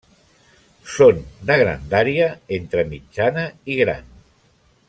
[0.93, 1.19] Són
[1.51, 4.13] de grandària entre mitjana i gran.